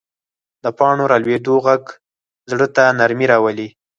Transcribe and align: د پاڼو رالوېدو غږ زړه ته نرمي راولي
د 0.63 0.65
پاڼو 0.77 1.03
رالوېدو 1.11 1.53
غږ 1.65 1.83
زړه 2.51 2.67
ته 2.75 2.83
نرمي 2.99 3.25
راولي 3.31 3.67